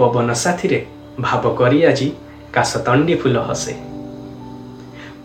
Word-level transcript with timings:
ପବନ 0.00 0.32
ସାଥିରେ 0.42 0.80
ଭାବ 1.20 1.44
କରି 1.60 1.78
ଆଜି 1.90 2.08
କାଶତଣ୍ଡି 2.54 3.14
ଫୁଲ 3.22 3.36
ହସେ। 3.48 3.74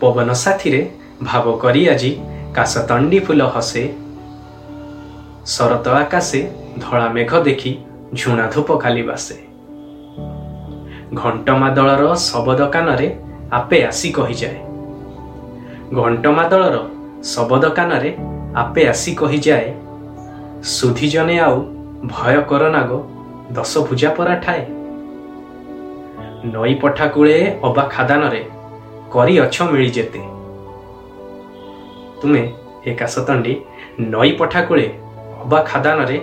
ପବନ 0.00 0.28
ସାଥିରେ 0.44 0.80
ଭାବ 1.28 1.46
କରି 1.62 1.82
ଆଜି 1.92 2.10
କାଶତଣ୍ଡି 2.56 3.18
ଫୁଲ 3.26 3.42
ହସେ। 3.54 3.82
ଶରତ 5.54 5.86
ଆକାଶେ 6.02 6.40
ଧଳା 6.82 7.06
ମେଘ 7.16 7.32
ଦେଖି 7.48 7.72
ଝୁଣା 8.18 8.44
ଧୂପ 8.54 8.68
ଖାଲି 8.82 9.02
ବାସେ। 9.08 9.36
ଘଣ୍ଟମାଦଳର 11.20 12.04
ଶବଦ 12.28 12.60
କାନରେ 12.74 13.08
ଆପେ 13.58 13.78
ଆସି 13.90 14.08
କହିଯାଏ। 14.18 14.58
ଘଣ୍ଟମାଦଳର 15.98 16.76
ଶବଦ 17.32 17.64
କାନରେ 17.78 18.10
ଆପେ 18.62 18.82
ଆସି 18.92 19.12
କହିଯାଏ 19.20 19.68
ସୁଧିଜନେ 20.74 21.36
ଆଉ 21.46 21.58
ଭୟ 22.12 22.36
କର 22.50 22.62
ନାଗ 22.76 22.90
ଭୁଜା 23.54 24.10
ପରା 24.16 24.34
ଠାଏ 24.44 24.62
ନଈ 26.54 26.72
ପଠା 26.82 27.06
କୂଳେ 27.14 27.36
ଅବା 27.68 27.84
ଖାଦାନରେ 27.94 28.42
କରି 29.12 29.34
ଅଛ 29.44 29.56
ମିଳି 29.70 29.88
ଯେତେ। 29.96 30.20
ତୁମେ 32.20 32.42
ଏ 32.88 32.92
କାଶତଣ୍ଡି 33.00 33.54
ନଈ 34.12 34.30
ପଠା 34.38 34.60
କୂଳେ 34.68 34.86
ଅବା 35.42 35.58
ଖାଦାନରେ 35.70 36.18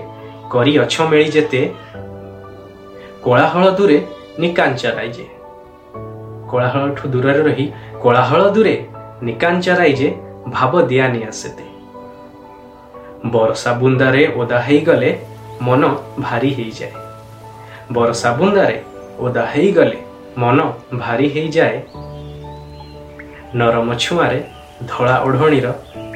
କରି 0.54 0.74
ଅଛ 0.84 0.96
ମିଳି 1.12 1.28
ଯେତେ 1.36 1.62
କୋଳାହଳ 3.24 3.66
ଦୂରେ 3.78 3.98
ନିକାଞ୍ଚରାଇ 4.42 5.10
ଯେ 5.16 5.26
କୋଳାହଳଠୁ 6.50 7.04
ଦୂରରେ 7.14 7.42
ରହି 7.48 7.66
କୋଳାହଳ 8.04 8.42
ଦୂରେ 8.56 8.76
ନିକାଞ୍ଚରାଇ 9.28 9.94
ଯେ 10.00 10.10
ଭାବ 10.56 10.74
ଦିଆନି 10.90 11.20
ଆସେତେ 11.32 11.66
ବରଷା 13.34 13.72
ବୁନ୍ଦାରେ 13.82 14.24
ଓଦା 14.40 14.58
ହେଇଗଲେ 14.68 15.10
ମନ 15.66 15.82
ଭାରି 16.26 16.52
ହେଇଯାଏ। 16.60 17.03
ବରଷା 17.92 18.30
ବୁନ୍ଦାରେ 18.38 18.78
ଓଦା 19.20 19.44
ହେଇଗଲେ 19.46 19.98
ମନ 20.38 20.60
ଭାରି 20.94 21.28
ହେଇଯାଏ। 21.36 21.78
ନରମ 23.56 23.90
ଛୁଆଁରେ 24.04 24.40
ଧଳା 24.88 25.16
ଓଢ଼ଣୀର 25.26 25.68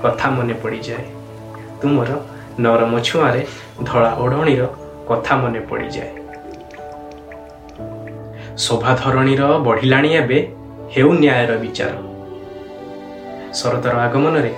କଥା 0.03 0.27
ମନେ 0.29 0.53
ପଡ଼ିଯାଏ। 0.63 1.05
ତୁମର 1.81 2.09
ନରମ 2.59 2.93
ଛୁଆଁରେ 3.07 3.41
ଧଳା 3.83 4.11
ଓଢ଼ଣୀର 4.23 4.61
କଥା 5.09 5.33
ମନେ 5.41 5.59
ପଡ଼ିଯାଏ। 5.69 6.11
ଶୋଭାଧରଣୀର 8.57 9.41
ବଢ଼ିଲାଣି 9.67 10.09
ଏବେ 10.21 10.39
ହେଉ 10.93 11.09
ନ୍ୟାୟର 11.23 11.51
ବିଚାର। 11.63 11.93
ଶରତର 13.53 13.95
ଆଗମନରେ 14.05 14.51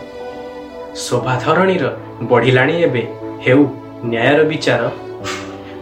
ଶୋଭାଧରଣୀର 1.06 1.84
ବଢ଼ିଲାଣି 2.32 2.76
ଏବେ 2.84 3.04
ହେଉ 3.46 3.64
ନ୍ୟାୟର 4.12 4.40
ବିଚାର। 4.52 4.84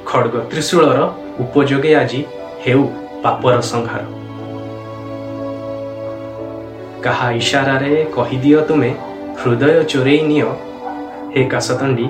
ଖଡ଼ଗ 0.09 0.35
ତ୍ରିଶୂଳର 0.51 0.99
ଉପଯୋଗେ 1.43 1.91
ଆଜି 1.95 2.21
ହେଉ 2.63 2.83
ପାପର 3.23 3.55
ସଂହାର 3.71 4.03
କାହା 7.03 7.27
ଇଶାରାରେ 7.41 7.91
କହିଦିଅ 8.15 8.59
ତୁମେ 8.69 8.89
ହୃଦୟ 9.39 9.75
ଚୋରେଇ 9.91 10.21
ନିଅ 10.29 10.47
ହେ 11.33 11.41
କାଶତଣ୍ଡି 11.53 12.07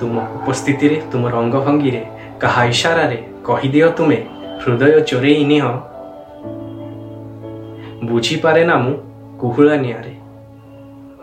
ତୁମ 0.00 0.14
ଉପସ୍ଥିତିରେ 0.38 0.96
ତୁମର 1.12 1.34
ଅଙ୍ଗଭଙ୍ଗୀରେ 1.42 2.02
କାହା 2.42 2.62
ଇଶାରାରେ 2.74 3.18
କହିଦିଅ 3.48 3.88
ତୁମେ 3.96 4.18
ହୃଦୟ 4.62 4.94
ଚୋରେଇ 5.10 5.44
ନିଅ 5.50 5.66
ବୁଝିପାରେ 8.08 8.62
ନା 8.70 8.76
ମୁଁ 8.84 8.94
କୁହୁଳା 9.40 9.76
ନିଆଁରେ 9.84 10.14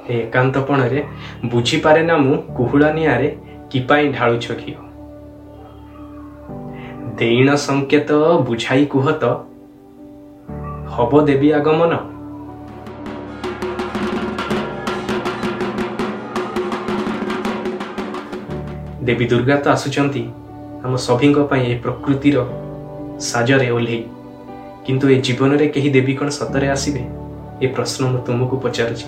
ଏ 0.09 0.13
ଏକାନ୍ତପଣରେ 0.19 0.99
ବୁଝିପାରେ 1.51 2.01
ନା 2.09 2.15
ମୁଁ 2.25 2.35
କୁହୁଳା 2.57 2.89
ନିଆଁରେ 2.97 3.29
କି 3.71 3.79
ପାଇଁ 3.89 4.05
ଢାଳୁଛ 4.15 4.45
ଘିଅ 4.61 4.88
ଦେଇଣ 7.19 7.55
ସଂକେତ 7.61 8.17
ବୁଝାଇ 8.47 8.83
କୁହ 8.91 9.07
ତ 9.21 9.29
ହବ 10.93 11.21
ଦେବୀ 11.29 11.49
ଆଗମନ। 11.57 11.93
ଦେବୀ 19.07 19.25
ଦୁର୍ଗା 19.31 19.55
ତ 19.63 19.65
ଆସୁଛନ୍ତି 19.75 20.23
ଆମ 20.85 20.93
ସଭିଙ୍କ 21.07 21.37
ପାଇଁ 21.51 21.63
ଏ 21.71 21.75
ପ୍ରକୃତିର 21.83 22.37
ସାଜରେ 23.29 23.69
ଓହ୍ଲେଇ। 23.75 24.03
କିନ୍ତୁ 24.85 25.05
ଏ 25.09 25.17
ଜୀବନରେ 25.25 25.65
କେହି 25.75 25.89
ଦେବୀ 25.95 26.13
କ'ଣ 26.19 26.29
ସତରେ 26.39 26.67
ଆସିବେ? 26.75 27.03
ଏ 27.63 27.67
ପ୍ରଶ୍ନ 27.75 28.01
ମୁଁ 28.11 28.19
ତୁମକୁ 28.27 28.55
ପଚାରୁଛି। 28.63 29.07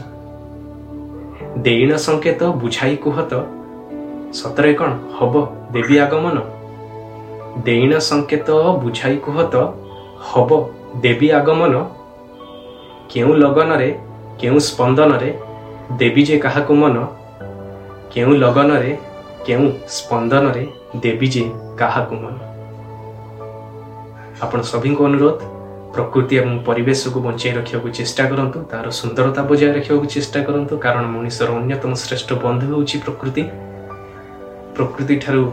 ଦେଇଣ 1.65 1.91
ସଂକେତ 2.07 2.41
ବୁଝାଇ 2.61 2.95
କୁହ 3.03 3.15
ତ 3.31 3.33
ସତରେ 4.39 4.73
କ'ଣ 4.79 4.91
ହବ 5.17 5.33
ଦେବୀ 5.73 5.95
ଆଗମନ? 6.05 6.37
ଦେଇଣ 7.65 7.91
ସଂକେତ 8.09 8.49
ବୁଝାଇ 8.83 9.15
କୁହ 9.25 9.37
ତ 9.53 9.55
ହବ 10.29 10.49
ଦେବୀ 11.03 11.27
ଆଗମନ। 11.39 11.73
କେଉଁ 13.11 13.31
ଲଗନରେ 13.43 13.89
କେଉଁ 14.41 14.59
ସ୍ପନ୍ଦନରେ 14.67 15.29
ଦେବୀ 15.99 16.21
ଯେ 16.27 16.35
କାହାକୁ 16.45 16.73
ମନ 16.81 16.97
କେଉଁ 18.13 18.33
ଲଗନରେ 18.43 18.91
କେଉଁ 19.45 19.65
ସ୍ପନ୍ଦନରେ 19.97 20.63
ଦେବୀ 21.03 21.27
ଯେ 21.33 21.43
କାହାକୁ 21.79 22.15
ମନ। 22.21 22.35
ଆପଣ 24.43 24.59
ସଭିଙ୍କ 24.71 24.99
ଅନୁରୋଧ 25.09 25.39
ପ୍ରକୃତି 25.95 26.33
ଏବଂ 26.41 26.53
ପରିବେଶକୁ 26.67 27.17
ବଞ୍ଚାଇ 27.25 27.51
ରଖିବାକୁ 27.57 27.87
ଚେଷ୍ଟା 27.97 28.23
କରନ୍ତୁ 28.31 28.59
ତାର 28.71 28.85
ସୁନ୍ଦରତା 28.99 29.41
ବଜାୟ 29.49 29.71
ରଖିବାକୁ 29.77 30.05
ଚେଷ୍ଟା 30.15 30.39
କରନ୍ତୁ 30.47 30.73
କାରଣ 30.85 31.03
ମଣିଷର 31.15 31.49
ଅନ୍ୟତମ 31.59 31.91
ଶ୍ରେଷ୍ଠ 32.03 32.29
ବନ୍ଧୁ 32.43 32.65
ହେଉଛି 32.71 32.97
ପ୍ରକୃତି। 33.05 33.43
ପ୍ରକୃତି 34.75 35.15
ଠାରୁ 35.23 35.43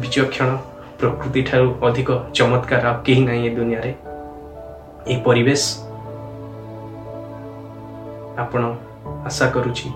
ବିଚକ୍ଷଣ 0.00 0.48
ପ୍ରକୃତି 1.00 1.40
ଠାରୁ 1.48 1.68
ଅଧିକ 1.86 2.08
ଚମତ୍କାର 2.36 2.84
ଆଉ 2.90 2.96
କେହି 3.06 3.22
ନାହିଁ 3.28 3.42
ଏ 3.48 3.50
ଦୁନିଆରେ। 3.58 3.92
ଏହି 5.10 5.18
ପରିବେଶ 5.26 5.62
ଆପଣ 8.42 8.62
ଆଶା 9.28 9.46
କରୁଛି 9.54 9.88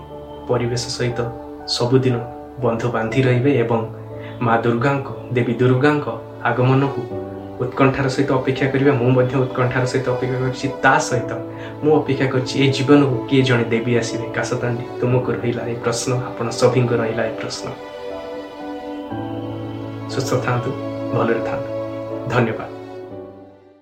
ପରିବେଶ 0.49 0.83
ସହିତ 0.97 1.19
ସବୁଦିନ 1.75 2.15
ବନ୍ଧୁ 2.63 2.87
ବାନ୍ଧି 2.95 3.19
ରହିବେ 3.27 3.51
ଏବଂ 3.63 3.81
ମା 4.45 4.53
ଦୁର୍ଗାଙ୍କ 4.65 5.07
ଦେବୀ 5.35 5.53
ଦୁର୍ଗାଙ୍କ 5.61 6.05
ଆଗମନକୁ 6.49 7.01
ଉତ୍କଣ୍ଠାର 7.63 8.07
ସହିତ 8.15 8.29
ଅପେକ୍ଷା 8.39 8.65
କରିବା। 8.73 8.91
ମୁଁ 9.01 9.09
ମଧ୍ୟ 9.17 9.33
ଉତ୍କଣ୍ଠାର 9.45 9.83
ସହିତ 9.91 10.07
ଅପେକ୍ଷା 10.15 10.37
କରିଛି। 10.43 10.67
ତା 10.83 10.93
ସହିତ 11.07 11.31
ମୁଁ 11.83 11.91
ଅପେକ୍ଷା 12.01 12.27
କରିଛି 12.33 12.55
ଏ 12.63 12.65
ଜୀବନକୁ 12.75 13.15
କିଏ 13.29 13.41
ଜଣେ 13.49 13.65
ଦେବୀ 13.73 13.91
ଆସିବେ? 14.01 14.25
କାଶତାଣ୍ଡି 14.37 14.83
ତୁମକୁ 14.99 15.29
ରହିଲା 15.37 15.63
ଏ 15.73 15.75
ପ୍ରଶ୍ନ 15.83 16.11
ଆପଣ 16.29 16.45
ସଭିଙ୍କୁ 16.59 16.93
ରହିଲା 17.01 17.23
ଏ 17.29 17.33
ପ୍ରଶ୍ନ। 17.39 17.65
ସୁସ୍ଥ 20.13 20.31
ଥାନ୍ତୁ 20.45 20.69
डॉलर 21.13 21.39
तक 21.47 22.27
धन्यवाद। 22.29 22.80